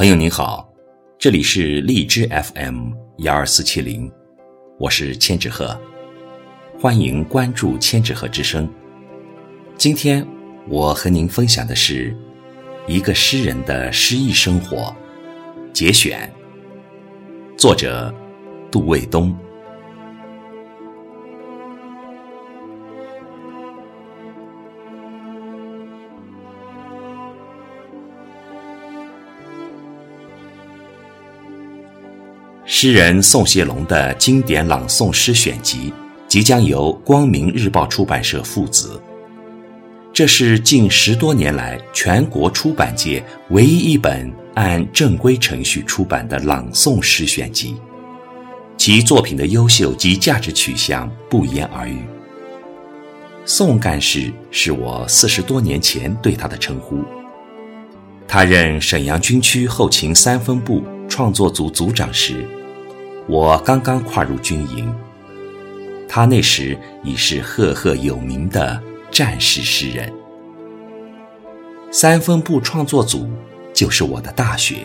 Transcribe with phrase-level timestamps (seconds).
[0.00, 0.66] 朋友您好，
[1.18, 4.10] 这里是荔枝 FM 幺二四七零，
[4.78, 5.78] 我是千纸鹤，
[6.80, 8.66] 欢迎关注千纸鹤之声。
[9.76, 10.26] 今天
[10.70, 12.16] 我和您分享的是
[12.86, 14.96] 一个诗人的诗意生活
[15.70, 16.32] 节选，
[17.58, 18.10] 作者
[18.70, 19.36] 杜卫东。
[32.82, 35.92] 诗人宋谢龙的经典朗诵诗选集
[36.26, 38.98] 即将由光明日报出版社附子。
[40.14, 47.76] 这是近十多年来全国出版界唯一一本按正规程序出版的朗诵诗选集，
[48.78, 51.98] 其作品的优秀及价值取向不言而喻。
[53.44, 57.04] 宋干事是我四十多年前对他的称呼。
[58.26, 62.42] 他任沈阳军区后勤三分部创作组组长时。
[63.30, 64.92] 我刚刚跨入军营，
[66.08, 70.12] 他那时已是赫赫有名的战士诗人。
[71.92, 73.30] 三分部创作组
[73.72, 74.78] 就是我的大学，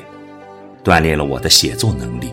[0.84, 2.32] 锻炼了我的写作能力。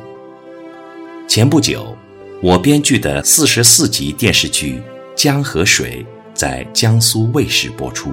[1.26, 1.96] 前不久，
[2.42, 4.74] 我编剧的四十四集电视剧
[5.16, 6.04] 《江河水》
[6.38, 8.12] 在江苏卫视播出，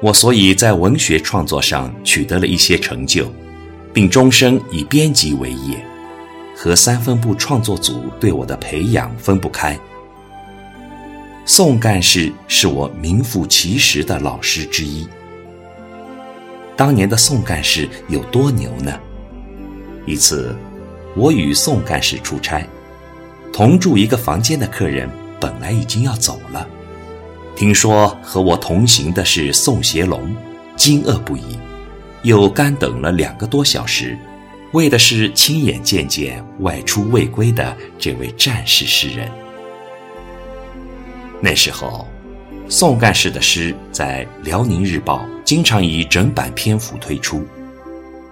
[0.00, 3.30] 我所以在文学创作上取得了一些成就，
[3.92, 5.84] 并终生以编辑为业。
[6.62, 9.76] 和三分部创作组对我的培养分不开。
[11.44, 15.04] 宋干事是我名副其实的老师之一。
[16.76, 18.96] 当年的宋干事有多牛呢？
[20.06, 20.54] 一次，
[21.16, 22.64] 我与宋干事出差，
[23.52, 25.10] 同住一个房间的客人
[25.40, 26.64] 本来已经要走了，
[27.56, 30.32] 听说和我同行的是宋协龙，
[30.76, 31.58] 惊愕不已，
[32.22, 34.16] 又干等了两个多小时。
[34.72, 39.30] 为的是亲眼见见外出未归的这位战士诗人。
[41.40, 42.08] 那时候，
[42.68, 47.40] 宋干事的诗在《辽宁日报》经常以整版篇幅推出，《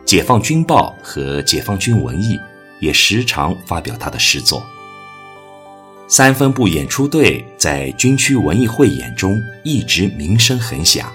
[0.06, 2.36] 解放军报》和《解放军文艺》
[2.80, 4.62] 也时常发表他的诗作。
[6.08, 11.12] 三分部演出队在军区文艺汇演中一直名声很响，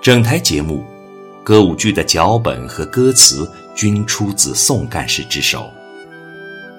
[0.00, 0.84] 整台节目。
[1.42, 5.70] 歌舞剧的脚本和歌词均出自宋干事之手。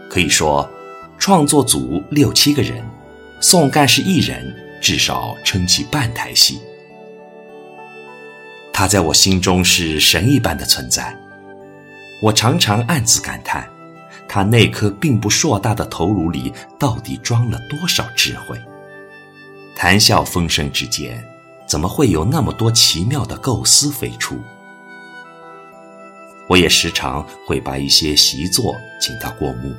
[0.10, 0.70] 可以说，
[1.18, 2.84] 创作组六七个人，
[3.42, 6.60] 宋干事一人至少撑起半台戏。
[8.72, 11.16] 他在我心中是神一般的存在。
[12.22, 13.68] 我常常暗自感叹，
[14.28, 18.60] 他那颗并不硕大的头颅里到底装了多少智慧？
[19.76, 21.22] 谈笑风生之间，
[21.68, 24.40] 怎么会有那么多奇妙的构思飞出？
[26.48, 29.76] 我也时常会把一些习作请他过目，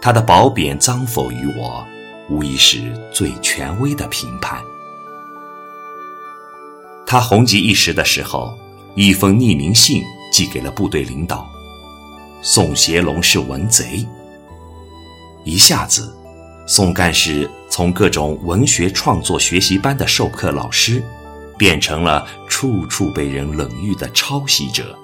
[0.00, 1.86] 他的褒贬脏否于我，
[2.28, 4.60] 无疑是最权威的评判。
[7.06, 8.56] 他红极一时的时候，
[8.94, 11.50] 一封匿名信寄给了部队领导，
[12.42, 14.06] 宋协龙是文贼。
[15.44, 16.14] 一下子，
[16.66, 21.02] 宋干事从各种文学创作学习班的授课老师，
[21.56, 24.96] 变成了处处被人冷遇的抄袭者。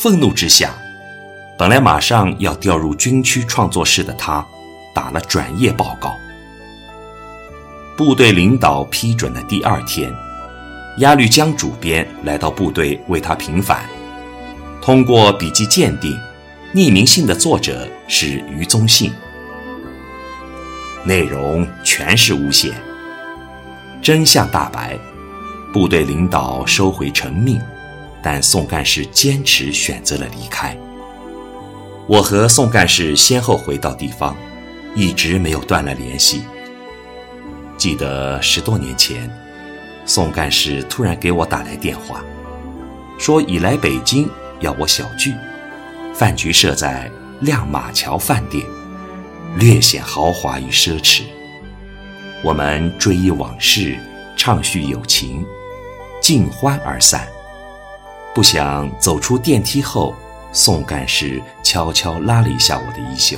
[0.00, 0.72] 愤怒之下，
[1.58, 4.46] 本来马上要调入军区创作室的他，
[4.94, 6.16] 打了转业报告。
[7.96, 10.08] 部队领导批准的第二天，
[10.98, 13.86] 鸭绿江主编来到部队为他平反。
[14.80, 16.16] 通过笔迹鉴定，
[16.72, 19.12] 匿名信的作者是余宗信，
[21.02, 22.72] 内容全是诬陷。
[24.00, 24.96] 真相大白，
[25.72, 27.60] 部队领导收回成命。
[28.22, 30.76] 但宋干事坚持选择了离开。
[32.06, 34.36] 我和宋干事先后回到地方，
[34.94, 36.42] 一直没有断了联系。
[37.76, 39.30] 记得十多年前，
[40.06, 42.24] 宋干事突然给我打来电话，
[43.18, 44.28] 说已来北京
[44.60, 45.32] 要我小聚，
[46.14, 47.10] 饭局设在
[47.40, 48.64] 亮马桥饭店，
[49.56, 51.22] 略显豪华与奢侈。
[52.42, 53.98] 我们追忆往事，
[54.36, 55.44] 畅叙友情，
[56.20, 57.28] 尽欢而散。
[58.34, 60.14] 不想走出电梯后，
[60.52, 63.36] 宋干事悄悄拉了一下我的衣袖，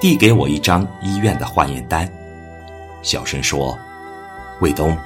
[0.00, 2.10] 递给我一张医院的化验单，
[3.02, 3.78] 小声说
[4.60, 4.96] ：“卫东，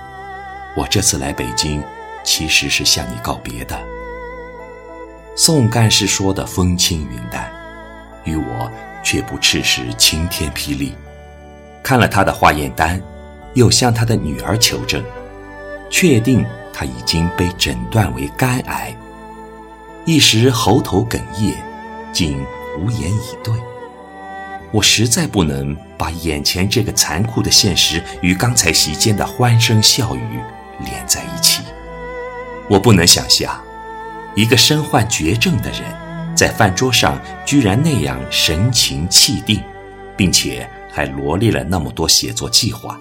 [0.76, 1.82] 我这次来北京，
[2.22, 3.78] 其实是向你告别的。”
[5.36, 7.52] 宋干事说的风轻云淡，
[8.24, 8.70] 与我
[9.02, 10.94] 却不啻是晴天霹雳。
[11.82, 13.02] 看了他的化验单，
[13.52, 15.04] 又向他的女儿求证，
[15.90, 16.46] 确定。
[16.74, 18.94] 他已经被诊断为肝癌，
[20.04, 21.54] 一时喉头哽咽，
[22.12, 22.44] 竟
[22.76, 23.54] 无言以对。
[24.72, 30.40] 我实在不能把眼前这个残酷的现实与刚才席间的欢声笑语
[30.80, 31.62] 连在一起。
[32.68, 33.56] 我不能想象，
[34.34, 35.82] 一个身患绝症的人，
[36.34, 39.62] 在饭桌上居然那样神情气定，
[40.16, 42.98] 并且还罗列了那么多写作计划。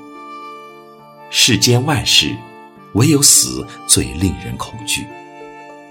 [1.32, 2.36] 世间万事，
[2.94, 5.06] 唯有死最令人恐惧。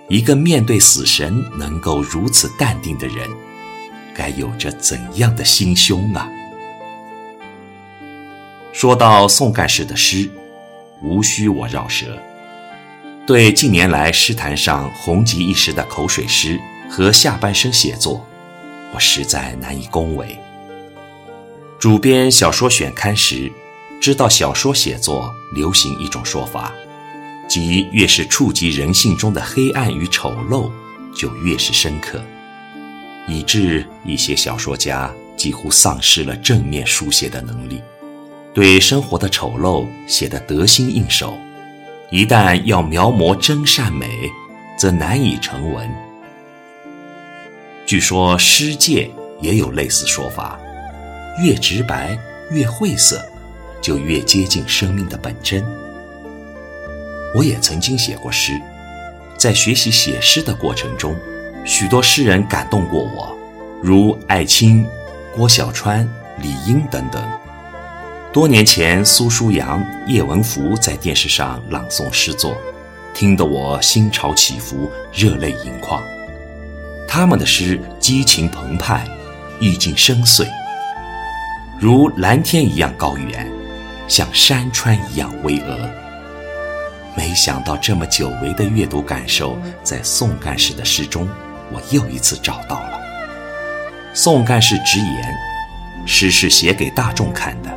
[0.08, 3.28] 一个面对死神能够如此淡定的人。
[4.14, 6.28] 该有着怎样的心胸啊！
[8.70, 10.28] 说到宋干事的诗，
[11.02, 12.18] 无需我绕舌。
[13.26, 16.60] 对近年来诗坛上红极一时的口水诗
[16.90, 18.26] 和下半生写作，
[18.92, 20.38] 我实在难以恭维。
[21.78, 23.50] 主编小说选刊时，
[23.98, 26.70] 知道小说写作流行一种说法，
[27.52, 30.70] 即越是触及人性中的黑暗与丑陋，
[31.14, 32.18] 就越是深刻。
[33.28, 37.82] 以致一些小说家几乎丧失了正面书写的能力，
[38.54, 41.38] 对生活的丑陋写得得心应手，
[42.10, 44.08] 一旦要描摹真善美，
[44.78, 45.86] 则难以成文。
[47.84, 49.10] 据说诗界
[49.42, 50.58] 也有类似说法：
[51.44, 52.18] 越直白、
[52.50, 53.22] 越晦涩，
[53.82, 55.62] 就越接近生命的本真。
[57.34, 58.60] 我也曾经写过诗，
[59.38, 61.16] 在学习写诗的过程中。
[61.64, 63.36] 许多诗人感动过我，
[63.80, 64.86] 如艾青、
[65.34, 66.08] 郭小川、
[66.38, 67.22] 李英等等。
[68.32, 72.56] 多年前，苏书阳、叶文福在电视上朗诵诗作，
[73.14, 76.02] 听得我心潮起伏，热泪盈眶。
[77.06, 79.06] 他们的诗激情澎湃，
[79.60, 80.48] 意境深邃，
[81.78, 83.48] 如蓝天一样高远，
[84.08, 86.01] 像山川一样巍峨。
[87.16, 91.28] 没想到这么久违的阅读感受，在宋干事的诗中。
[91.70, 93.00] 我又一次找到了。
[94.12, 95.34] 宋干事直言，
[96.06, 97.70] 诗是写给大众看的，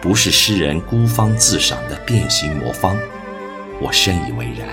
[0.00, 2.96] 不是诗人孤芳自赏的变形魔方。
[3.80, 4.66] 我深以为然。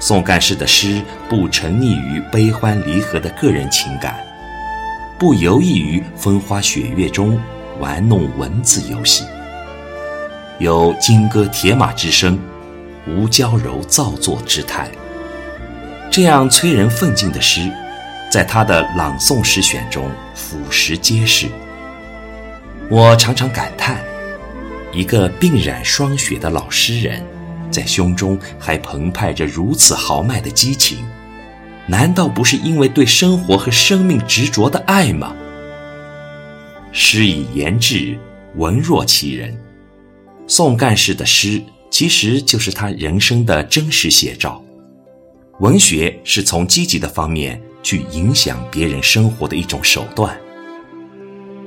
[0.00, 4.18] 宋干事的诗不沉溺于悲欢离合的个人情感，
[5.18, 7.38] 不游弋于风花雪月中
[7.78, 9.24] 玩弄文字游戏，
[10.60, 12.38] 有金戈铁马之声，
[13.06, 14.90] 无娇柔造作之态。
[16.10, 17.72] 这样催人奋进的诗，
[18.30, 21.46] 在他的朗诵诗选中俯拾皆是。
[22.90, 24.02] 我常常感叹，
[24.92, 27.24] 一个鬓染霜雪的老诗人，
[27.70, 30.98] 在胸中还澎湃着如此豪迈的激情，
[31.86, 35.34] 难道不是因为对生活和生命执着的爱吗？
[36.92, 38.18] 诗以言志，
[38.56, 39.56] 文若其人。
[40.50, 41.62] 宋干事的诗，
[41.92, 44.60] 其实就是他人生的真实写照。
[45.60, 50.36] 文学是从积极的方面去影响别人生活的一种手段。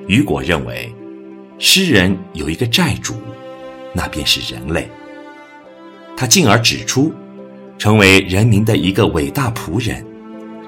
[0.05, 0.93] 雨果认为，
[1.57, 3.13] 诗人有一个债主，
[3.93, 4.89] 那便是人类。
[6.17, 7.13] 他进而指出，
[7.77, 10.05] 成为人民的一个伟大仆人，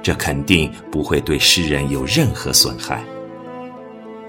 [0.02, 3.04] 这肯定不会对诗人有任何损害，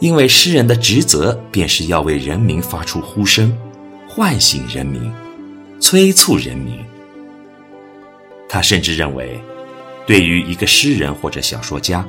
[0.00, 3.56] 因为诗人的职责便是要为人民发出呼声，
[4.16, 5.12] 唤醒人民，
[5.78, 6.78] 催促人民。
[8.48, 9.38] 他甚至认为，
[10.06, 12.02] 对于一个诗人或者小说家，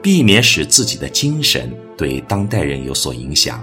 [0.00, 3.60] 避免使自己的精神对当代人有所影响，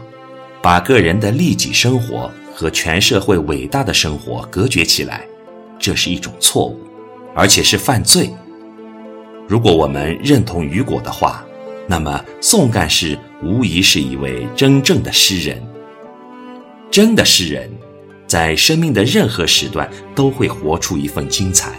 [0.61, 5.25] 把个人的利己生活和全社会伟大的生活隔绝起来，
[5.79, 6.77] 这是一种错误，
[7.33, 8.29] 而且是犯罪。
[9.47, 11.45] 如果我们认同雨果的话，
[11.87, 15.65] 那么宋干事无疑是一位真正的诗人。
[16.91, 17.69] 真的诗人，
[18.25, 21.71] 在生命的任何时段都会活出一份精彩。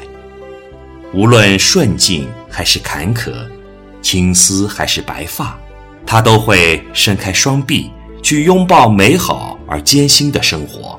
[1.12, 3.32] 无论顺境还是坎坷，
[4.00, 5.58] 青丝还是白发，
[6.06, 7.90] 他都会伸开双臂
[8.22, 10.98] 去拥抱美好而艰辛的生活。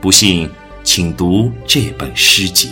[0.00, 0.50] 不信，
[0.82, 2.70] 请读这本诗集。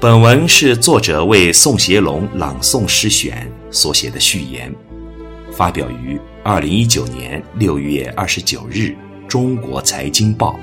[0.00, 4.74] 本文是作者为宋协龙朗诵诗选所写的序言，
[5.58, 8.96] 发表于二零一九年六月二十九日
[9.26, 10.56] 《中国财经报》。